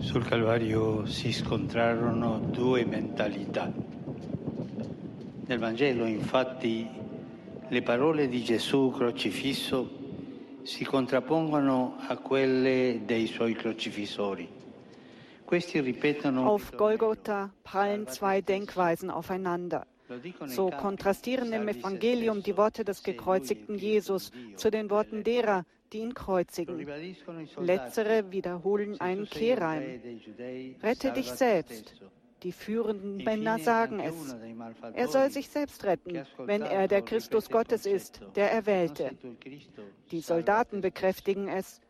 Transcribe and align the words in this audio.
Sul 0.00 0.24
Calvario 0.24 1.06
si 1.06 1.30
scontrarono 1.30 2.38
due 2.38 2.84
mentalità. 2.84 3.70
Nel 5.46 5.58
Vangelo, 5.58 6.06
infatti, 6.06 6.88
le 7.68 7.82
parole 7.82 8.28
di 8.28 8.42
Gesù 8.42 8.92
crocifisso 8.96 9.88
si 10.62 10.84
contrappongono 10.84 11.96
a 12.08 12.16
quelle 12.16 13.02
dei 13.04 13.26
suoi 13.26 13.54
crocifissori. 13.54 14.48
Questi 15.44 15.80
ripetono 15.80 16.46
Auf 16.46 16.74
Golgotha 16.74 17.52
prallen 17.62 18.06
zwei 18.08 18.40
Denkweisen 18.40 19.10
aufeinander. 19.10 19.86
So 20.46 20.70
kontrastieren 20.70 21.52
im 21.52 21.68
Evangelium 21.68 22.42
die 22.42 22.56
Worte 22.56 22.84
des 22.84 23.02
gekreuzigten 23.02 23.76
Jesus 23.76 24.30
zu 24.56 24.70
den 24.70 24.90
Worten 24.90 25.22
derer, 25.24 25.64
die 25.92 25.98
ihn 25.98 26.14
kreuzigen. 26.14 26.86
Letztere 27.60 28.30
wiederholen 28.30 29.00
einen 29.00 29.28
Kehrreim. 29.28 30.00
Rette 30.82 31.12
dich 31.12 31.30
selbst. 31.30 31.94
Die 32.42 32.52
führenden 32.52 33.18
Männer 33.18 33.58
sagen 33.58 34.00
es. 34.00 34.34
Er 34.94 35.08
soll 35.08 35.30
sich 35.30 35.50
selbst 35.50 35.84
retten, 35.84 36.24
wenn 36.38 36.62
er 36.62 36.88
der 36.88 37.02
Christus 37.02 37.50
Gottes 37.50 37.84
ist, 37.84 38.20
der 38.34 38.50
Erwählte. 38.50 39.10
Die 40.10 40.20
Soldaten 40.20 40.80
bekräftigen 40.80 41.48
es. 41.48 41.80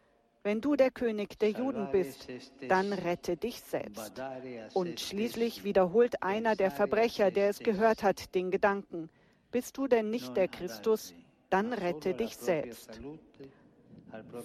Wenn 0.42 0.62
du 0.62 0.74
der 0.74 0.90
König 0.90 1.38
der 1.38 1.50
Juden 1.50 1.88
bist, 1.92 2.28
dann 2.68 2.92
rette 2.94 3.36
dich 3.36 3.60
selbst. 3.60 4.22
Und 4.72 4.98
schließlich 4.98 5.64
wiederholt 5.64 6.22
einer 6.22 6.56
der 6.56 6.70
Verbrecher, 6.70 7.30
der 7.30 7.50
es 7.50 7.58
gehört 7.58 8.02
hat, 8.02 8.34
den 8.34 8.50
Gedanken, 8.50 9.10
bist 9.50 9.76
du 9.76 9.86
denn 9.86 10.08
nicht 10.08 10.36
der 10.36 10.48
Christus, 10.48 11.14
dann 11.50 11.72
rette 11.74 12.14
dich 12.14 12.36
selbst. 12.36 13.00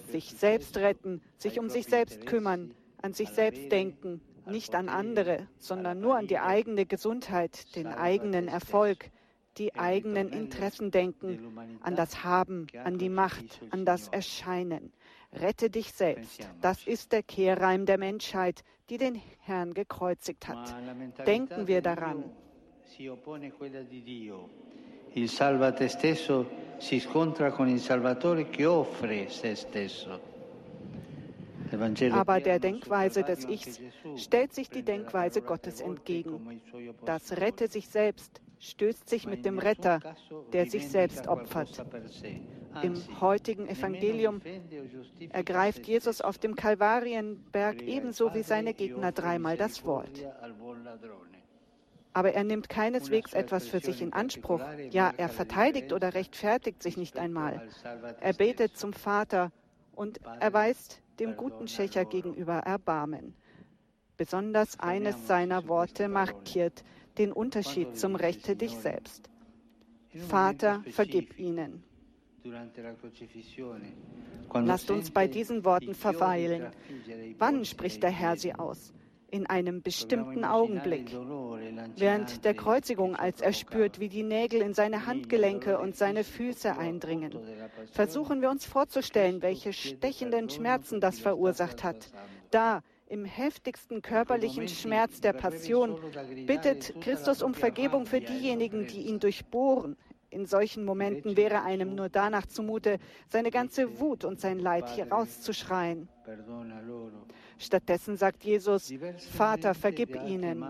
Sich 0.08 0.32
selbst 0.32 0.76
retten, 0.76 1.22
sich 1.38 1.58
um 1.58 1.70
sich 1.70 1.86
selbst 1.86 2.26
kümmern, 2.26 2.74
an 3.00 3.14
sich 3.14 3.30
selbst 3.30 3.72
denken, 3.72 4.20
nicht 4.44 4.74
an 4.74 4.88
andere, 4.88 5.48
sondern 5.58 6.00
nur 6.00 6.16
an 6.16 6.26
die 6.26 6.38
eigene 6.38 6.84
Gesundheit, 6.86 7.74
den 7.74 7.86
eigenen 7.86 8.48
Erfolg, 8.48 9.10
die 9.58 9.74
eigenen 9.74 10.28
Interessen 10.28 10.90
denken, 10.90 11.78
an 11.80 11.96
das 11.96 12.22
Haben, 12.22 12.66
an 12.84 12.98
die 12.98 13.08
Macht, 13.08 13.60
an 13.70 13.84
das 13.84 14.08
Erscheinen. 14.08 14.92
Rette 15.32 15.70
dich 15.70 15.92
selbst. 15.92 16.48
Das 16.60 16.86
ist 16.86 17.12
der 17.12 17.22
Kehrreim 17.22 17.86
der 17.86 17.98
Menschheit, 17.98 18.62
die 18.88 18.98
den 18.98 19.20
Herrn 19.40 19.74
gekreuzigt 19.74 20.48
hat. 20.48 20.74
Denken 21.26 21.66
wir 21.66 21.82
daran. 21.82 22.24
Il 25.14 25.28
salva 25.28 25.72
te 25.72 25.88
stesso 25.88 26.46
si 26.78 27.00
scontra 27.00 27.50
con 27.50 27.68
il 27.68 27.80
Salvatore 27.80 28.50
che 28.50 28.66
offre 28.66 29.28
se 29.28 29.54
stesso. 29.54 30.20
Aber 32.12 32.40
der 32.40 32.58
Denkweise 32.58 33.24
des 33.24 33.44
Ichs 33.44 33.80
stellt 34.16 34.52
sich 34.52 34.70
die 34.70 34.82
Denkweise 34.82 35.42
Gottes 35.42 35.80
entgegen. 35.80 36.60
Das 37.04 37.36
Rette 37.36 37.68
sich 37.68 37.88
selbst 37.88 38.40
stößt 38.60 39.08
sich 39.08 39.26
mit 39.26 39.44
dem 39.44 39.58
Retter, 39.58 40.00
der 40.52 40.66
sich 40.66 40.88
selbst 40.88 41.28
opfert. 41.28 41.84
Im 42.82 43.20
heutigen 43.20 43.68
Evangelium 43.68 44.40
ergreift 45.30 45.86
Jesus 45.86 46.20
auf 46.20 46.38
dem 46.38 46.56
Kalvarienberg 46.56 47.82
ebenso 47.82 48.34
wie 48.34 48.42
seine 48.42 48.74
Gegner 48.74 49.12
dreimal 49.12 49.56
das 49.56 49.84
Wort. 49.84 50.26
Aber 52.12 52.32
er 52.32 52.44
nimmt 52.44 52.68
keineswegs 52.68 53.34
etwas 53.34 53.66
für 53.66 53.80
sich 53.80 54.00
in 54.00 54.12
Anspruch. 54.12 54.62
Ja, 54.90 55.12
er 55.16 55.28
verteidigt 55.28 55.92
oder 55.92 56.14
rechtfertigt 56.14 56.82
sich 56.82 56.96
nicht 56.96 57.18
einmal. 57.18 57.68
Er 58.20 58.32
betet 58.32 58.76
zum 58.76 58.94
Vater 58.94 59.52
und 59.94 60.20
erweist 60.40 61.02
dem 61.18 61.36
guten 61.36 61.68
Schächer 61.68 62.04
gegenüber 62.04 62.58
Erbarmen. 62.58 63.34
Besonders 64.16 64.80
eines 64.80 65.26
seiner 65.26 65.68
Worte 65.68 66.08
markiert 66.08 66.84
den 67.18 67.32
Unterschied 67.32 67.98
zum 67.98 68.16
Rechte 68.16 68.56
dich 68.56 68.76
selbst. 68.78 69.28
Vater, 70.28 70.82
vergib 70.90 71.38
ihnen. 71.38 71.84
Lasst 74.54 74.90
uns 74.90 75.10
bei 75.10 75.26
diesen 75.26 75.64
Worten 75.64 75.94
verweilen. 75.94 76.66
Wann 77.38 77.64
spricht 77.64 78.02
der 78.02 78.10
Herr 78.10 78.36
sie 78.36 78.54
aus? 78.54 78.92
In 79.28 79.46
einem 79.46 79.82
bestimmten 79.82 80.44
Augenblick. 80.44 81.10
Während 81.96 82.44
der 82.44 82.54
Kreuzigung, 82.54 83.16
als 83.16 83.40
er 83.40 83.52
spürt, 83.52 83.98
wie 83.98 84.08
die 84.08 84.22
Nägel 84.22 84.62
in 84.62 84.72
seine 84.72 85.06
Handgelenke 85.06 85.78
und 85.78 85.96
seine 85.96 86.22
Füße 86.22 86.78
eindringen. 86.78 87.32
Versuchen 87.90 88.40
wir 88.40 88.50
uns 88.50 88.64
vorzustellen, 88.64 89.42
welche 89.42 89.72
stechenden 89.72 90.48
Schmerzen 90.48 91.00
das 91.00 91.18
verursacht 91.18 91.82
hat. 91.82 92.12
Da, 92.50 92.82
im 93.08 93.24
heftigsten 93.24 94.02
körperlichen 94.02 94.68
Schmerz 94.68 95.20
der 95.20 95.32
Passion, 95.32 95.98
bittet 96.46 96.94
Christus 97.00 97.42
um 97.42 97.54
Vergebung 97.54 98.06
für 98.06 98.20
diejenigen, 98.20 98.86
die 98.86 99.02
ihn 99.02 99.20
durchbohren. 99.20 99.96
In 100.30 100.46
solchen 100.46 100.84
Momenten 100.84 101.36
wäre 101.36 101.62
einem 101.62 101.94
nur 101.94 102.08
danach 102.08 102.46
zumute, 102.46 102.98
seine 103.28 103.50
ganze 103.50 104.00
Wut 104.00 104.24
und 104.24 104.40
sein 104.40 104.58
Leid 104.58 104.88
hier 104.88 105.10
rauszuschreien. 105.10 106.08
Stattdessen 107.58 108.16
sagt 108.16 108.44
Jesus, 108.44 108.92
Vater, 109.32 109.74
vergib 109.74 110.14
ihnen. 110.24 110.64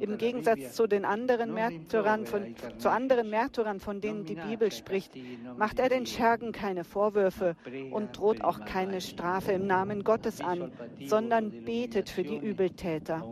Im 0.00 0.18
Gegensatz 0.18 0.74
zu 0.74 0.86
den 0.86 1.04
anderen 1.04 1.54
Märtyrern, 1.54 2.26
von, 2.26 2.54
zu 2.78 2.90
anderen 2.90 3.30
Märtyrern, 3.30 3.78
von 3.78 4.00
denen 4.00 4.24
die 4.24 4.34
Bibel 4.34 4.72
spricht, 4.72 5.12
macht 5.56 5.78
er 5.78 5.88
den 5.88 6.06
Schergen 6.06 6.52
keine 6.52 6.84
Vorwürfe 6.84 7.56
und 7.92 8.16
droht 8.16 8.42
auch 8.42 8.64
keine 8.64 9.00
Strafe 9.00 9.52
im 9.52 9.66
Namen 9.66 10.02
Gottes 10.02 10.40
an, 10.40 10.72
sondern 11.06 11.64
betet 11.64 12.08
für 12.08 12.24
die 12.24 12.38
Übeltäter. 12.38 13.24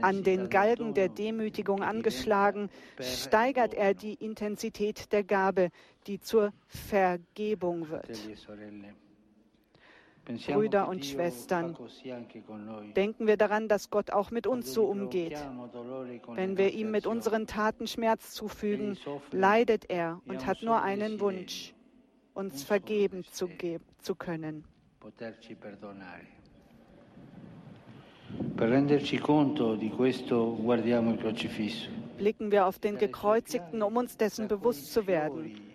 An 0.00 0.24
den 0.24 0.48
Galgen 0.48 0.94
der 0.94 1.08
Demütigung 1.08 1.82
angeschlagen, 1.82 2.70
steigert 3.00 3.74
er 3.74 3.94
die 3.94 4.14
Intensität 4.14 5.12
der 5.12 5.22
Gabe, 5.22 5.70
die 6.06 6.20
zur 6.20 6.52
Vergebung 6.66 7.88
wird. 7.88 8.18
Brüder 10.24 10.88
und 10.88 11.04
Schwestern, 11.04 11.76
denken 12.94 13.26
wir 13.26 13.36
daran, 13.36 13.68
dass 13.68 13.90
Gott 13.90 14.12
auch 14.12 14.30
mit 14.30 14.46
uns 14.46 14.72
so 14.72 14.84
umgeht. 14.84 15.36
Wenn 16.28 16.56
wir 16.56 16.72
ihm 16.72 16.90
mit 16.90 17.06
unseren 17.06 17.46
Taten 17.46 17.86
Schmerz 17.88 18.32
zufügen, 18.32 18.96
leidet 19.32 19.90
er 19.90 20.20
und 20.26 20.46
hat 20.46 20.62
nur 20.62 20.80
einen 20.80 21.18
Wunsch, 21.20 21.74
uns 22.34 22.62
vergeben 22.62 23.24
zu, 23.32 23.48
zu 23.98 24.14
können. 24.14 24.64
Blicken 32.16 32.52
wir 32.52 32.66
auf 32.66 32.78
den 32.78 32.98
Gekreuzigten, 32.98 33.82
um 33.82 33.96
uns 33.96 34.16
dessen 34.16 34.48
bewusst 34.48 34.92
zu 34.92 35.06
werden 35.08 35.71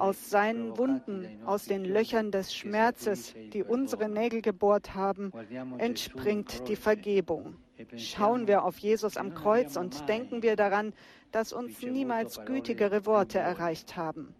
aus 0.00 0.30
seinen 0.30 0.76
Wunden, 0.76 1.40
aus 1.44 1.66
den 1.66 1.84
Löchern 1.84 2.30
des 2.30 2.54
Schmerzes, 2.54 3.34
die 3.52 3.62
unsere 3.62 4.08
Nägel 4.08 4.42
gebohrt 4.42 4.94
haben, 4.94 5.32
entspringt 5.78 6.68
die 6.68 6.76
Vergebung. 6.76 7.56
Schauen 7.96 8.46
wir 8.46 8.64
auf 8.64 8.78
Jesus 8.78 9.16
am 9.16 9.34
Kreuz 9.34 9.76
und 9.76 10.08
denken 10.08 10.42
wir 10.42 10.56
daran, 10.56 10.92
dass 11.32 11.52
uns 11.52 11.82
niemals 11.82 12.44
gütigere 12.44 13.06
Worte 13.06 13.38
erreicht 13.38 13.96
haben. 13.96 14.34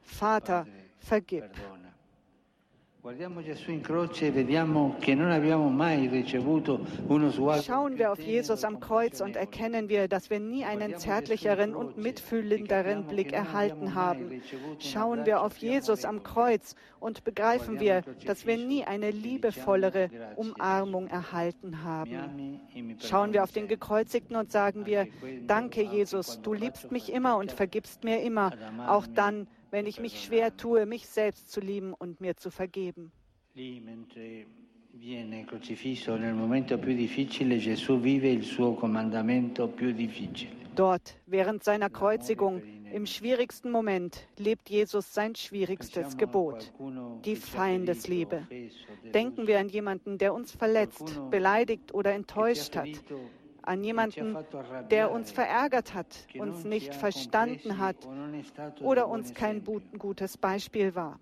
Vater, 0.00 0.66
vergib. 0.98 1.44
Schauen 3.04 3.18
wir 7.98 8.12
auf 8.12 8.20
Jesus 8.20 8.62
am 8.62 8.78
Kreuz 8.78 9.20
und 9.20 9.34
erkennen 9.34 9.88
wir, 9.88 10.06
dass 10.06 10.30
wir 10.30 10.38
nie 10.38 10.64
einen 10.64 10.96
zärtlicheren 10.96 11.74
und 11.74 11.96
mitfühlenderen 11.96 13.08
Blick 13.08 13.32
erhalten 13.32 13.96
haben. 13.96 14.40
Schauen 14.78 15.26
wir 15.26 15.42
auf 15.42 15.56
Jesus 15.56 16.04
am 16.04 16.22
Kreuz 16.22 16.76
und 17.00 17.24
begreifen 17.24 17.80
wir, 17.80 18.02
dass 18.24 18.46
wir 18.46 18.56
nie 18.56 18.84
eine 18.84 19.10
liebevollere 19.10 20.08
Umarmung 20.36 21.08
erhalten 21.08 21.82
haben. 21.82 22.60
Schauen 23.00 23.32
wir 23.32 23.42
auf 23.42 23.50
den 23.50 23.66
Gekreuzigten 23.66 24.36
und 24.36 24.52
sagen 24.52 24.86
wir, 24.86 25.08
danke 25.48 25.82
Jesus, 25.82 26.40
du 26.40 26.52
liebst 26.52 26.92
mich 26.92 27.12
immer 27.12 27.36
und 27.36 27.50
vergibst 27.50 28.04
mir 28.04 28.22
immer, 28.22 28.52
auch 28.86 29.08
dann, 29.08 29.48
wenn 29.72 29.86
ich 29.86 29.98
mich 29.98 30.22
schwer 30.22 30.56
tue, 30.56 30.86
mich 30.86 31.08
selbst 31.08 31.50
zu 31.50 31.60
lieben 31.60 31.94
und 31.94 32.20
mir 32.20 32.36
zu 32.36 32.50
vergeben. 32.50 33.10
Viene 34.94 35.46
crocifisso 35.46 36.18
nel 36.18 36.34
momento 36.34 36.76
più 36.78 36.94
difficile, 36.94 37.56
Gesù 37.56 37.98
vive 37.98 38.28
il 38.28 38.44
suo 38.44 38.74
comandamento 38.74 39.66
più 39.66 39.90
difficile. 39.90 40.52
Dort, 40.74 41.16
während 41.26 41.64
seiner 41.64 41.88
Kreuzigung, 41.88 42.60
im 42.92 43.06
schwierigsten 43.06 43.70
Moment, 43.70 44.28
lebt 44.38 44.68
Jesus 44.68 45.14
sein 45.14 45.34
schwierigstes 45.34 46.18
Gebot, 46.18 46.74
die 47.24 47.36
Feindesliebe. 47.36 48.46
Denken 49.14 49.46
wir 49.46 49.58
an 49.58 49.70
jemanden, 49.70 50.18
der 50.18 50.34
uns 50.34 50.52
verletzt, 50.52 51.22
beleidigt 51.30 51.94
oder 51.94 52.12
enttäuscht 52.12 52.76
hat, 52.76 53.02
an 53.62 53.84
jemanden, 53.84 54.36
der 54.90 55.10
uns 55.10 55.30
verärgert 55.30 55.94
hat, 55.94 56.06
uns 56.38 56.64
nicht 56.64 56.94
verstanden 56.94 57.78
hat 57.78 57.96
oder 58.80 59.08
uns 59.08 59.34
kein 59.34 59.64
gutes 59.98 60.36
Beispiel 60.36 60.94
war. 60.94 61.18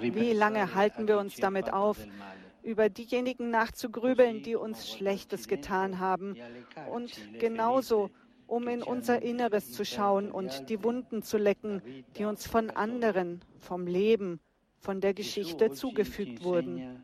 Wie 0.00 0.32
lange 0.32 0.74
halten 0.74 1.08
wir 1.08 1.18
uns 1.18 1.36
damit 1.36 1.72
auf, 1.72 1.98
über 2.62 2.88
diejenigen 2.88 3.50
nachzugrübeln, 3.50 4.42
die 4.42 4.56
uns 4.56 4.88
Schlechtes 4.90 5.48
getan 5.48 5.98
haben 5.98 6.36
und 6.90 7.12
genauso 7.38 8.10
um 8.46 8.68
in 8.68 8.82
unser 8.82 9.22
Inneres 9.22 9.72
zu 9.72 9.84
schauen 9.84 10.30
und 10.30 10.68
die 10.68 10.82
Wunden 10.84 11.22
zu 11.22 11.38
lecken, 11.38 11.82
die 12.16 12.24
uns 12.24 12.46
von 12.46 12.70
anderen, 12.70 13.40
vom 13.58 13.86
Leben, 13.86 14.40
von 14.78 15.00
der 15.00 15.14
Geschichte 15.14 15.70
zugefügt 15.72 16.44
wurden. 16.44 17.02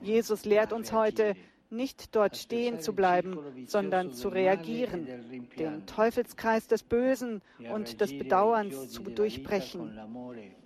Jesus 0.00 0.44
lehrt 0.44 0.72
uns 0.72 0.92
heute, 0.92 1.34
nicht 1.70 2.14
dort 2.14 2.36
stehen 2.36 2.80
zu 2.80 2.94
bleiben, 2.94 3.38
sondern 3.66 4.12
zu 4.12 4.28
reagieren, 4.28 5.08
den 5.58 5.86
Teufelskreis 5.86 6.66
des 6.66 6.82
Bösen 6.82 7.42
und 7.72 8.00
des 8.00 8.16
Bedauerns 8.16 8.90
zu 8.90 9.02
durchbrechen, 9.02 9.98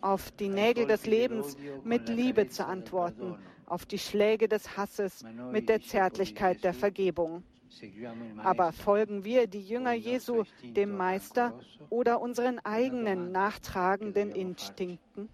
auf 0.01 0.31
die 0.33 0.49
Nägel 0.49 0.87
des 0.87 1.07
Lebens 1.07 1.57
mit 1.85 2.09
Liebe 2.09 2.49
zu 2.49 2.67
antworten, 2.67 3.37
auf 3.67 3.87
die 3.87 3.99
Schläge 3.99 4.49
des 4.49 4.77
Hasses 4.77 5.25
mit 5.51 5.69
der 5.69 5.81
Zärtlichkeit 5.81 6.63
der 6.65 6.75
Vergebung. 6.75 7.43
Aber 8.39 8.73
folgen 8.73 9.25
wir 9.25 9.47
die 9.47 9.63
Jünger 9.63 9.93
Jesu 9.93 10.45
dem 10.63 10.97
Meister 10.97 11.59
oder 11.91 12.21
unseren 12.21 12.59
eigenen 12.61 13.31
nachtragenden 13.31 14.31
Instinkten? 14.31 15.29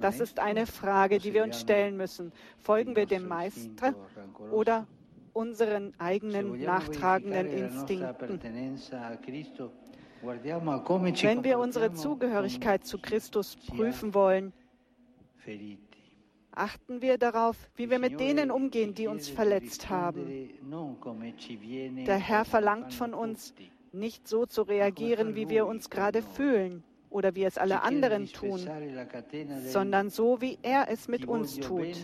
Das 0.00 0.20
ist 0.20 0.38
eine 0.38 0.66
Frage, 0.66 1.18
die 1.18 1.34
wir 1.34 1.42
uns 1.42 1.60
stellen 1.60 1.96
müssen. 1.96 2.32
Folgen 2.58 2.96
wir 2.96 3.06
dem 3.06 3.26
Meister 3.26 3.94
oder 4.50 4.86
unseren 5.32 5.94
eigenen 5.98 6.62
nachtragenden 6.62 7.46
Instinkten? 7.46 8.40
Wenn 10.22 11.44
wir 11.44 11.58
unsere 11.58 11.92
Zugehörigkeit 11.92 12.84
zu 12.84 12.98
Christus 12.98 13.56
prüfen 13.56 14.14
wollen, 14.14 14.52
achten 16.52 17.02
wir 17.02 17.18
darauf, 17.18 17.56
wie 17.74 17.90
wir 17.90 17.98
mit 17.98 18.20
denen 18.20 18.50
umgehen, 18.50 18.94
die 18.94 19.08
uns 19.08 19.28
verletzt 19.28 19.90
haben. 19.90 20.50
Der 22.06 22.18
Herr 22.18 22.44
verlangt 22.44 22.92
von 22.92 23.14
uns, 23.14 23.54
nicht 23.92 24.28
so 24.28 24.46
zu 24.46 24.62
reagieren, 24.62 25.34
wie 25.34 25.48
wir 25.48 25.66
uns 25.66 25.90
gerade 25.90 26.22
fühlen 26.22 26.84
oder 27.12 27.34
wie 27.34 27.44
es 27.44 27.58
alle 27.58 27.82
anderen 27.82 28.26
tun, 28.26 28.60
sondern 29.66 30.10
so, 30.10 30.40
wie 30.40 30.58
er 30.62 30.88
es 30.88 31.08
mit 31.08 31.26
uns 31.26 31.58
tut. 31.58 31.96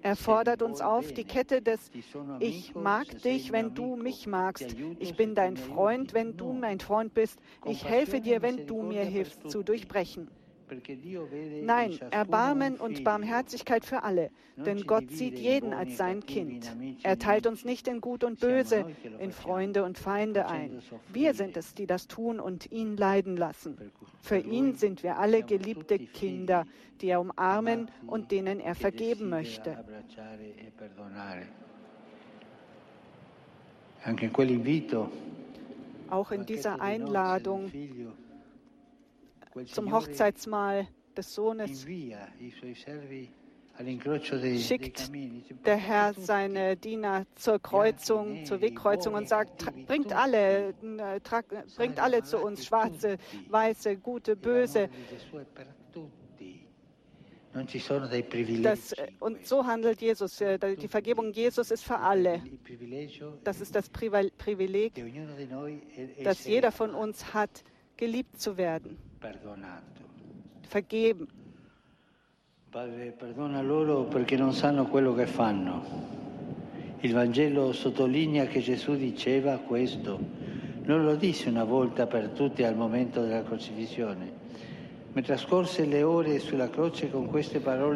Er 0.00 0.16
fordert 0.16 0.62
uns 0.62 0.80
auf, 0.80 1.12
die 1.12 1.24
Kette 1.24 1.60
des 1.60 1.90
Ich 2.38 2.74
mag 2.74 3.06
dich, 3.22 3.50
wenn 3.52 3.74
du 3.74 3.96
mich 3.96 4.26
magst. 4.26 4.76
Ich 4.98 5.16
bin 5.16 5.34
dein 5.34 5.56
Freund, 5.56 6.14
wenn 6.14 6.36
du 6.36 6.52
mein 6.52 6.78
Freund 6.78 7.14
bist. 7.14 7.40
Ich 7.66 7.84
helfe 7.84 8.20
dir, 8.20 8.42
wenn 8.42 8.66
du 8.66 8.82
mir 8.82 9.02
hilfst, 9.02 9.50
zu 9.50 9.62
durchbrechen. 9.62 10.28
Nein, 11.62 11.98
Erbarmen 12.10 12.76
und 12.76 13.04
Barmherzigkeit 13.04 13.84
für 13.84 14.02
alle, 14.02 14.30
denn 14.56 14.86
Gott 14.86 15.10
sieht 15.10 15.38
jeden 15.38 15.72
als 15.72 15.96
sein 15.96 16.24
Kind. 16.24 16.74
Er 17.02 17.18
teilt 17.18 17.46
uns 17.46 17.64
nicht 17.64 17.88
in 17.88 18.00
Gut 18.00 18.24
und 18.24 18.40
Böse, 18.40 18.86
in 19.18 19.32
Freunde 19.32 19.84
und 19.84 19.98
Feinde 19.98 20.48
ein. 20.48 20.82
Wir 21.12 21.34
sind 21.34 21.56
es, 21.56 21.74
die 21.74 21.86
das 21.86 22.06
tun 22.06 22.40
und 22.40 22.70
ihn 22.70 22.96
leiden 22.96 23.36
lassen. 23.36 23.76
Für 24.20 24.38
ihn 24.38 24.74
sind 24.74 25.02
wir 25.02 25.18
alle 25.18 25.42
geliebte 25.42 25.98
Kinder, 25.98 26.66
die 27.00 27.08
er 27.08 27.20
umarmen 27.20 27.90
und 28.06 28.30
denen 28.30 28.60
er 28.60 28.74
vergeben 28.74 29.28
möchte. 29.28 29.84
Auch 36.10 36.30
in 36.32 36.46
dieser 36.46 36.80
Einladung 36.80 37.70
zum 39.66 39.92
Hochzeitsmahl 39.92 40.88
des 41.16 41.34
Sohnes 41.34 41.84
schickt 44.58 45.10
der 45.64 45.76
Herr 45.76 46.14
seine 46.14 46.76
Diener 46.76 47.26
zur 47.36 47.60
Kreuzung, 47.60 48.44
zur 48.44 48.60
Wegkreuzung 48.60 49.14
und 49.14 49.28
sagt, 49.28 49.64
bringt 49.86 50.12
alle, 50.12 50.70
äh, 50.70 51.20
bringt 51.76 52.00
alle 52.00 52.22
zu 52.22 52.38
uns, 52.38 52.66
schwarze, 52.66 53.18
weiße, 53.48 53.96
gute, 53.98 54.34
böse. 54.36 54.88
Das, 58.62 58.92
äh, 58.92 59.08
und 59.20 59.46
so 59.46 59.66
handelt 59.66 60.00
Jesus. 60.00 60.40
Äh, 60.40 60.76
die 60.76 60.88
Vergebung 60.88 61.32
Jesus 61.32 61.70
ist 61.70 61.84
für 61.84 61.98
alle. 61.98 62.42
Das 63.44 63.60
ist 63.60 63.74
das 63.74 63.88
Privileg, 63.88 64.92
das 66.22 66.44
jeder 66.44 66.72
von 66.72 66.94
uns 66.94 67.32
hat, 67.32 67.64
geliebt 67.98 68.40
zu 68.40 68.56
werden 68.56 68.96
vergeben. 70.68 71.26
Padre, 72.70 73.12
perdona 73.12 73.62
loro 73.62 74.04
perché 74.04 74.36
non 74.36 74.52
sanno 74.52 74.86
quello 74.86 75.14
che 75.14 75.26
fanno. 75.26 76.16
Il 77.00 77.14
Vangelo 77.14 77.72
sottolinea 77.72 78.46
che 78.46 78.60
Gesù 78.60 78.94
diceva 78.96 79.56
questo. 79.58 80.18
Non 80.82 81.04
lo 81.04 81.16
disse 81.16 81.48
una 81.48 81.64
volta 81.64 82.06
per 82.06 82.28
tutti 82.30 82.62
al 82.64 82.76
momento 82.76 83.22
della 83.22 83.42
crocifissione. 83.42 84.46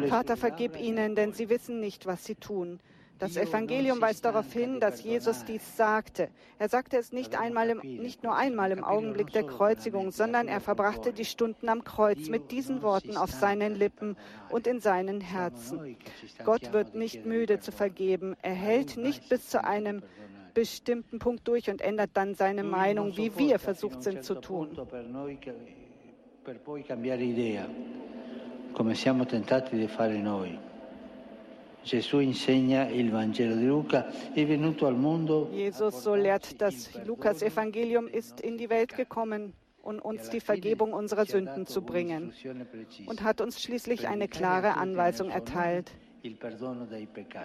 Vater, 0.07 0.37
vergib 0.37 0.75
ihnen, 0.75 1.13
denn 1.13 1.33
sie 1.33 1.47
wissen 1.47 1.79
nicht, 1.79 2.05
was 2.05 2.23
sie 2.23 2.35
tun. 2.35 2.79
Das 3.23 3.37
Evangelium 3.37 4.01
weist 4.01 4.25
darauf 4.25 4.51
hin, 4.51 4.81
dass 4.81 5.01
Jesus 5.01 5.45
dies 5.45 5.77
sagte. 5.77 6.27
Er 6.59 6.67
sagte 6.67 6.97
es 6.97 7.13
nicht, 7.13 7.39
einmal 7.39 7.69
im, 7.69 7.79
nicht 7.79 8.21
nur 8.21 8.35
einmal 8.35 8.73
im 8.73 8.83
Augenblick 8.83 9.31
der 9.31 9.43
Kreuzigung, 9.43 10.11
sondern 10.11 10.49
er 10.49 10.59
verbrachte 10.59 11.13
die 11.13 11.23
Stunden 11.23 11.69
am 11.69 11.85
Kreuz 11.85 12.27
mit 12.27 12.51
diesen 12.51 12.81
Worten 12.81 13.15
auf 13.15 13.31
seinen 13.31 13.75
Lippen 13.75 14.17
und 14.49 14.67
in 14.67 14.81
seinen 14.81 15.21
Herzen. 15.21 15.95
Gott 16.43 16.73
wird 16.73 16.95
nicht 16.95 17.25
müde 17.25 17.61
zu 17.61 17.71
vergeben. 17.71 18.35
Er 18.41 18.55
hält 18.55 18.97
nicht 18.97 19.29
bis 19.29 19.47
zu 19.47 19.63
einem 19.63 20.03
bestimmten 20.53 21.19
Punkt 21.19 21.47
durch 21.47 21.69
und 21.69 21.79
ändert 21.79 22.09
dann 22.15 22.35
seine 22.35 22.65
Meinung, 22.65 23.15
wie 23.15 23.37
wir 23.37 23.57
versucht 23.57 24.03
sind 24.03 24.25
zu 24.25 24.35
tun. 24.35 24.77
Per 26.43 26.55
poi 26.55 26.83
cambiare 26.83 27.23
idea, 27.23 27.65
come 28.73 28.95
siamo 28.95 29.25
tentati 29.25 29.77
di 29.77 29.87
fare 29.87 30.17
noi. 30.17 30.72
Jesus, 35.51 36.03
so 36.03 36.15
lehrt 36.15 36.61
das 36.61 36.89
Lukas-Evangelium, 37.05 38.07
ist 38.07 38.41
in 38.41 38.57
die 38.57 38.69
Welt 38.69 38.95
gekommen, 38.95 39.53
um 39.81 39.99
uns 39.99 40.29
die 40.29 40.39
Vergebung 40.39 40.93
unserer 40.93 41.25
Sünden 41.25 41.67
zu 41.67 41.81
bringen 41.81 42.31
und 43.05 43.23
hat 43.23 43.41
uns 43.41 43.61
schließlich 43.61 44.07
eine 44.07 44.27
klare 44.27 44.77
Anweisung 44.77 45.29
erteilt, 45.29 45.91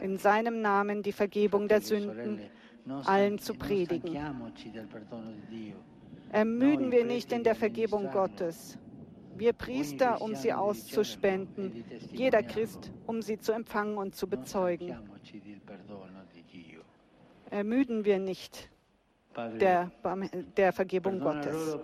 in 0.02 0.18
seinem 0.18 0.60
Namen 0.62 1.02
die 1.02 1.12
Vergebung 1.12 1.66
der 1.66 1.80
Sünden 1.80 2.40
allen 3.04 3.38
zu 3.38 3.54
predigen. 3.54 4.16
Ermüden 6.30 6.92
wir 6.92 7.04
nicht 7.04 7.32
in 7.32 7.42
der 7.42 7.54
Vergebung 7.54 8.10
Gottes. 8.12 8.78
Wir 9.38 9.52
Priester, 9.52 10.20
um 10.20 10.34
sie 10.34 10.52
auszuspenden, 10.52 11.84
jeder 12.12 12.42
Christ, 12.42 12.90
um 13.06 13.22
sie 13.22 13.38
zu 13.38 13.52
empfangen 13.52 13.96
und 13.96 14.14
zu 14.14 14.26
bezeugen. 14.26 14.98
Ermüden 17.50 18.04
wir 18.04 18.18
nicht 18.18 18.70
der, 19.60 19.90
der 20.56 20.72
Vergebung 20.72 21.20
Gottes. 21.20 21.78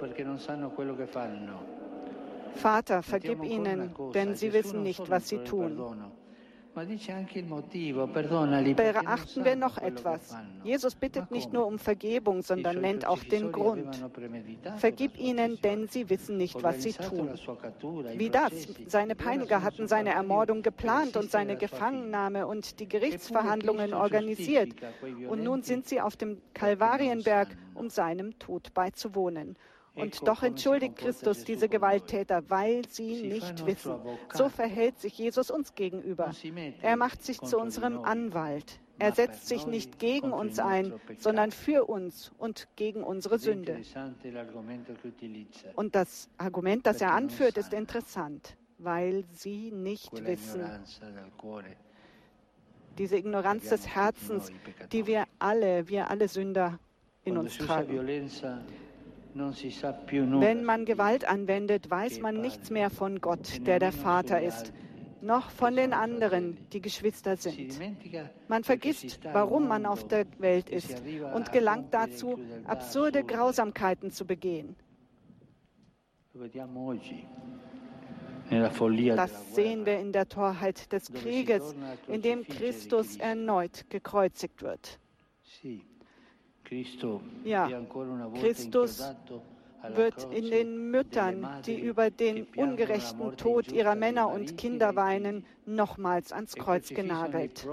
Vater, 2.55 3.03
vergib 3.03 3.45
ihnen, 3.45 3.95
denn 4.15 4.35
sie 4.35 4.53
wissen 4.53 4.83
nicht, 4.83 5.09
was 5.11 5.29
sie 5.29 5.39
tun. 5.39 6.13
Beachten 8.75 9.45
wir 9.45 9.57
noch 9.57 9.79
etwas. 9.79 10.37
Jesus 10.65 10.95
bittet 10.97 11.31
nicht 11.31 11.53
nur 11.53 11.67
um 11.67 11.79
Vergebung, 11.79 12.43
sondern 12.43 12.81
nennt 12.81 13.07
auch 13.07 13.23
den 13.23 13.53
Grund. 13.53 14.05
Vergib 14.79 15.17
ihnen, 15.19 15.61
denn 15.63 15.87
sie 15.89 16.11
wissen 16.11 16.37
nicht, 16.37 16.61
was 16.63 16.83
sie 16.83 16.93
tun. 16.93 17.31
Wie 18.17 18.29
das? 18.31 18.53
Seine 18.89 19.15
Peiniger 19.15 19.63
hatten 19.63 19.87
seine 19.87 20.11
Ermordung 20.11 20.63
geplant 20.63 21.17
und 21.17 21.31
seine 21.31 21.57
Gefangennahme 21.57 22.47
und 22.47 22.81
die 22.81 22.89
Gerichtsverhandlungen 22.89 23.95
organisiert. 23.95 24.71
Und 25.29 25.45
nun 25.45 25.63
sind 25.63 25.87
sie 25.87 26.01
auf 26.01 26.17
dem 26.17 26.41
Kalvarienberg, 26.55 27.57
um 27.75 27.89
seinem 27.89 28.39
Tod 28.39 28.75
beizuwohnen. 28.75 29.57
Und 29.97 30.27
doch 30.27 30.43
entschuldigt 30.43 30.97
Christus 30.97 31.45
diese 31.45 31.69
Gewalttäter, 31.69 32.49
weil 32.51 32.83
sie 32.89 33.23
nicht 33.23 33.65
wissen. 33.65 33.95
So 34.33 34.49
verhält 34.49 34.99
sich 34.99 35.17
Jesus 35.19 35.51
uns 35.51 35.75
gegenüber. 35.75 36.33
Er 36.83 36.97
macht 36.97 37.23
sich 37.23 37.41
zu 37.41 37.59
unserem 37.59 38.05
Anwalt. 38.05 38.81
Er 38.99 39.13
setzt 39.13 39.49
sich 39.49 39.67
nicht 39.67 39.99
gegen 39.99 40.33
uns 40.33 40.59
ein, 40.59 40.95
sondern 41.19 41.51
für 41.51 41.85
uns 41.87 42.33
und 42.39 42.69
gegen 42.77 43.03
unsere 43.03 43.39
Sünde. 43.39 43.81
Und 45.75 45.95
das 45.95 46.29
Argument, 46.39 46.87
das 46.87 47.01
er 47.01 47.13
anführt, 47.13 47.57
ist 47.57 47.73
interessant, 47.73 48.57
weil 48.79 49.25
sie 49.33 49.73
nicht 49.73 50.25
wissen. 50.25 50.65
Diese 52.99 53.17
Ignoranz 53.17 53.69
des 53.69 53.89
Herzens, 53.89 54.53
die 54.93 55.07
wir 55.07 55.25
alle, 55.41 55.89
wir 55.89 56.11
alle 56.11 56.29
Sünder 56.29 56.79
in 57.25 57.37
uns 57.37 57.59
tragen. 57.59 58.31
Wenn 59.35 60.65
man 60.65 60.85
Gewalt 60.85 61.29
anwendet, 61.29 61.91
weiß 61.91 62.21
man 62.21 62.41
nichts 62.41 62.71
mehr 62.71 62.91
von 62.91 63.21
Gott, 63.21 63.67
der 63.67 63.79
der 63.81 63.93
Vater 63.93 64.41
ist, 64.41 64.73
noch 65.21 65.51
von 65.51 65.75
den 65.75 65.93
anderen, 65.93 66.59
die 66.73 66.81
Geschwister 66.81 67.37
sind. 67.37 67.79
Man 68.49 68.63
vergisst, 68.63 69.21
warum 69.25 69.67
man 69.67 69.87
auf 69.87 70.07
der 70.07 70.27
Welt 70.39 70.69
ist 70.71 71.03
und 71.35 71.51
gelangt 71.51 71.93
dazu, 71.93 72.39
absurde 72.65 73.25
Grausamkeiten 73.25 74.11
zu 74.11 74.25
begehen. 74.25 74.77
Das 79.17 79.55
sehen 79.55 79.87
wir 79.87 79.99
in 79.99 80.13
der 80.13 80.29
Torheit 80.29 80.93
des 80.93 81.13
Krieges, 81.13 81.75
in 82.09 82.23
dem 82.23 82.45
Christus 82.45 83.17
erneut 83.17 83.89
gekreuzigt 83.89 84.63
wird. 84.63 85.01
Ja, 87.45 87.69
Christus 88.41 89.15
wird 89.95 90.33
in 90.33 90.51
den 90.51 90.91
Müttern, 90.91 91.47
die 91.67 91.79
über 91.79 92.11
den 92.11 92.47
ungerechten 92.57 93.37
Tod 93.37 93.71
ihrer 93.71 93.95
Männer 93.95 94.29
und 94.29 94.57
Kinder 94.57 94.97
weinen, 94.97 95.45
nochmals 95.67 96.33
ans 96.33 96.55
Kreuz 96.55 96.89
genagelt. 96.89 97.67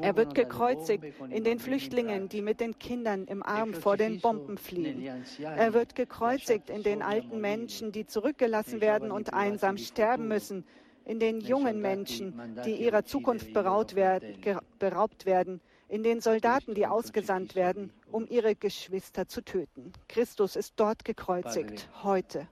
Er 0.00 0.16
wird 0.16 0.34
gekreuzigt 0.34 1.04
in 1.28 1.44
den 1.44 1.58
Flüchtlingen, 1.60 2.28
die 2.28 2.42
mit 2.42 2.60
den 2.60 2.78
Kindern 2.78 3.26
im 3.26 3.42
Arm 3.42 3.72
vor 3.72 3.96
den 3.96 4.20
Bomben 4.20 4.58
fliehen. 4.58 5.24
Er 5.40 5.74
wird 5.74 5.94
gekreuzigt 5.94 6.70
in 6.70 6.82
den 6.82 7.02
alten 7.02 7.40
Menschen, 7.40 7.92
die 7.92 8.06
zurückgelassen 8.06 8.80
werden 8.80 9.12
und 9.12 9.32
einsam 9.32 9.76
sterben 9.76 10.26
müssen, 10.28 10.64
in 11.04 11.20
den 11.20 11.40
jungen 11.40 11.80
Menschen, 11.80 12.34
die 12.64 12.74
ihrer 12.74 13.04
Zukunft 13.04 13.52
beraubt 13.52 13.94
werden, 13.96 15.60
in 15.90 16.02
den 16.04 16.20
Soldaten, 16.20 16.74
die 16.74 16.86
ausgesandt 16.86 17.56
werden, 17.56 17.92
um 18.10 18.26
ihre 18.28 18.54
Geschwister 18.54 19.26
zu 19.26 19.42
töten. 19.42 19.92
Christus 20.08 20.56
ist 20.56 20.74
dort 20.76 21.04
gekreuzigt, 21.04 21.88
heute. 22.02 22.48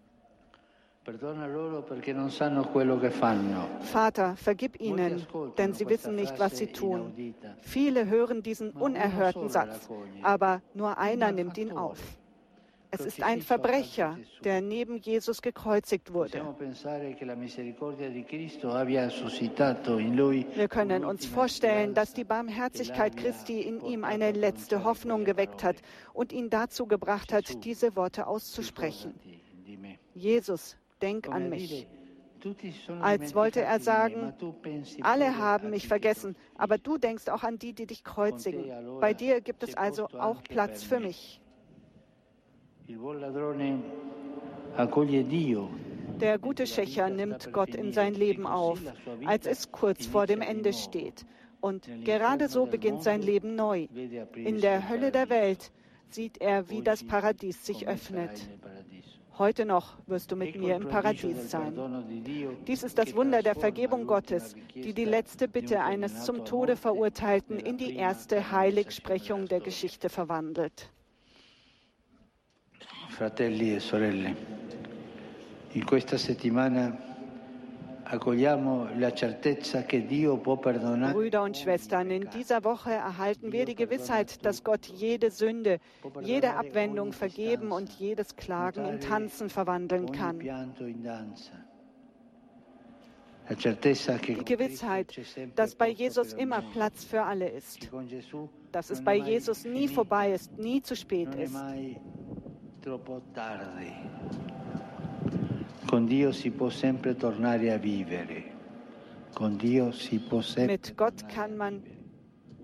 Vater, 3.80 4.36
vergib 4.36 4.78
ihnen, 4.80 5.26
denn 5.56 5.72
sie 5.72 5.88
wissen 5.88 6.14
nicht, 6.16 6.38
was 6.38 6.58
sie 6.58 6.66
tun. 6.66 7.34
Viele 7.62 8.06
hören 8.06 8.42
diesen 8.42 8.72
unerhörten 8.72 9.48
Satz, 9.48 9.88
aber 10.22 10.60
nur 10.74 10.98
einer 10.98 11.32
nimmt 11.32 11.56
ihn 11.56 11.72
auf. 11.72 11.98
Es 12.90 13.00
ist 13.00 13.22
ein 13.22 13.42
Verbrecher, 13.42 14.18
der 14.44 14.60
neben 14.62 14.96
Jesus 14.98 15.42
gekreuzigt 15.42 16.12
wurde. 16.12 16.42
Wir 20.54 20.68
können 20.68 21.04
uns 21.04 21.26
vorstellen, 21.26 21.94
dass 21.94 22.14
die 22.14 22.24
Barmherzigkeit 22.24 23.16
Christi 23.16 23.60
in 23.60 23.80
ihm 23.84 24.04
eine 24.04 24.32
letzte 24.32 24.84
Hoffnung 24.84 25.24
geweckt 25.24 25.62
hat 25.62 25.76
und 26.14 26.32
ihn 26.32 26.48
dazu 26.50 26.86
gebracht 26.86 27.32
hat, 27.32 27.64
diese 27.64 27.94
Worte 27.94 28.26
auszusprechen. 28.26 29.14
Jesus, 30.14 30.76
denk 31.02 31.28
an 31.28 31.50
mich. 31.50 31.86
Als 33.00 33.34
wollte 33.34 33.62
er 33.62 33.80
sagen, 33.80 34.32
alle 35.02 35.38
haben 35.38 35.70
mich 35.70 35.88
vergessen, 35.88 36.36
aber 36.56 36.78
du 36.78 36.96
denkst 36.96 37.28
auch 37.28 37.42
an 37.42 37.58
die, 37.58 37.72
die 37.72 37.86
dich 37.86 38.04
kreuzigen. 38.04 38.70
Bei 39.00 39.12
dir 39.12 39.40
gibt 39.40 39.62
es 39.62 39.74
also 39.76 40.06
auch 40.08 40.42
Platz 40.44 40.84
für 40.84 41.00
mich. 41.00 41.40
Der 46.20 46.38
gute 46.38 46.66
Schächer 46.66 47.10
nimmt 47.10 47.52
Gott 47.52 47.74
in 47.74 47.92
sein 47.92 48.14
Leben 48.14 48.46
auf, 48.46 48.80
als 49.26 49.46
es 49.46 49.70
kurz 49.70 50.06
vor 50.06 50.26
dem 50.26 50.40
Ende 50.40 50.72
steht. 50.72 51.26
Und 51.60 51.86
gerade 52.04 52.48
so 52.48 52.64
beginnt 52.64 53.02
sein 53.02 53.20
Leben 53.20 53.56
neu. 53.56 53.88
In 54.34 54.60
der 54.62 54.88
Hölle 54.88 55.12
der 55.12 55.28
Welt 55.28 55.70
sieht 56.08 56.40
er, 56.40 56.70
wie 56.70 56.80
das 56.80 57.04
Paradies 57.04 57.66
sich 57.66 57.86
öffnet. 57.86 58.48
Heute 59.36 59.66
noch 59.66 59.98
wirst 60.06 60.32
du 60.32 60.36
mit 60.36 60.56
mir 60.56 60.76
im 60.76 60.88
Paradies 60.88 61.50
sein. 61.50 61.74
Dies 62.66 62.82
ist 62.82 62.96
das 62.96 63.14
Wunder 63.14 63.42
der 63.42 63.54
Vergebung 63.54 64.06
Gottes, 64.06 64.56
die 64.74 64.94
die 64.94 65.04
letzte 65.04 65.46
Bitte 65.46 65.82
eines 65.82 66.24
zum 66.24 66.46
Tode 66.46 66.74
Verurteilten 66.74 67.58
in 67.60 67.76
die 67.76 67.96
erste 67.96 68.50
Heiligsprechung 68.50 69.46
der 69.46 69.60
Geschichte 69.60 70.08
verwandelt. 70.08 70.90
Fratelli 73.18 73.74
e 73.74 73.80
sorelle, 73.80 74.32
in 75.72 75.84
questa 75.84 76.16
settimana 76.16 76.96
Brüder 81.12 81.42
und 81.42 81.56
Schwestern, 81.56 82.10
in 82.12 82.30
dieser 82.30 82.62
Woche 82.62 82.92
erhalten 82.92 83.50
wir 83.50 83.64
die 83.64 83.74
Gewissheit, 83.74 84.44
dass 84.46 84.62
Gott 84.62 84.86
jede 84.86 85.32
Sünde, 85.32 85.80
jede 86.22 86.54
Abwendung 86.54 87.12
vergeben 87.12 87.72
und 87.72 87.90
jedes 87.90 88.36
Klagen 88.36 88.86
in 88.86 89.00
Tanzen 89.00 89.50
verwandeln 89.50 90.12
kann. 90.12 90.38
Die 90.38 90.46
Gewissheit, 94.44 95.20
dass 95.56 95.74
bei 95.74 95.88
Jesus 95.88 96.34
immer 96.34 96.62
Platz 96.72 97.02
für 97.02 97.24
alle 97.24 97.48
ist, 97.48 97.90
dass 98.70 98.90
es 98.90 99.02
bei 99.02 99.16
Jesus 99.16 99.64
nie 99.64 99.88
vorbei 99.88 100.30
ist, 100.34 100.56
nie 100.56 100.80
zu 100.82 100.94
spät 100.94 101.34
ist. 101.34 101.56
Troppo 102.88 103.20
tardi. 103.34 103.92
Con 105.84 106.06
Dio 106.06 106.32
si 106.32 106.50
può 106.50 106.70
sempre 106.70 107.14
tornare 107.16 107.70
a 107.70 107.76
vivere. 107.76 108.56
Con 109.34 109.58
Dio 109.58 109.92
si 109.92 110.18
può 110.18 110.40
sempre 110.40 110.72
Mit 110.72 110.96
Gott 110.96 111.28
kann 111.28 111.54
man 111.54 111.82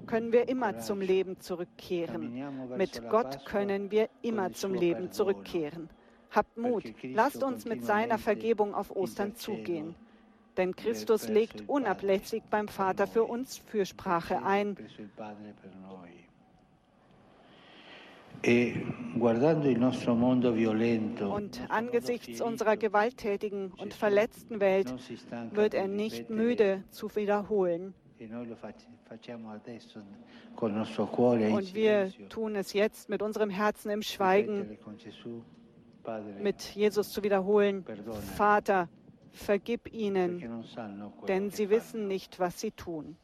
können 0.07 0.33
wir 0.33 0.49
immer 0.49 0.78
zum 0.78 1.02
Leben 1.02 1.38
zurückkehren. 1.40 2.43
Mit 2.75 3.07
Gott 3.11 3.45
können 3.45 3.90
wir 3.90 4.09
immer 4.23 4.50
zum 4.52 4.73
Leben 4.73 5.12
zurückkehren. 5.12 5.90
Habt 6.31 6.57
Mut, 6.57 6.85
lasst 7.02 7.43
uns 7.43 7.66
mit 7.66 7.85
seiner 7.85 8.16
Vergebung 8.16 8.75
auf 8.75 8.97
Ostern 8.97 9.35
zugehen. 9.35 9.95
Denn 10.57 10.75
Christus 10.75 11.28
legt 11.28 11.69
unablässig 11.69 12.43
beim 12.49 12.69
Vater 12.69 13.07
für 13.07 13.25
uns 13.25 13.59
Fürsprache 13.59 14.43
ein. 14.43 14.76
E 18.43 18.75
und 21.31 21.62
angesichts 21.69 22.40
unserer 22.40 22.76
gewalttätigen 22.76 23.73
und 23.78 23.95
verletzten 23.95 24.61
Welt 24.61 24.95
wird 25.52 25.75
er 25.75 25.88
nicht 25.88 26.31
müde 26.31 26.85
zu 26.90 27.14
wiederholen. 27.16 27.95
E 28.19 28.26
und 31.52 31.75
wir 31.75 32.12
tun 32.28 32.57
es 32.57 32.73
jetzt 32.73 33.09
mit 33.09 33.23
unserem 33.23 33.50
Herzen 33.50 33.90
im 33.90 34.02
Schweigen, 34.02 34.78
mit 36.40 36.62
Jesus 36.75 37.11
zu 37.11 37.23
wiederholen, 37.23 37.85
Vater, 38.37 38.88
vergib 39.33 39.93
ihnen, 39.93 40.64
denn 41.28 41.50
sie 41.50 41.71
wissen 41.71 42.07
nicht, 42.07 42.38
was 42.38 42.61
sie 42.61 42.71
tun. 42.71 43.16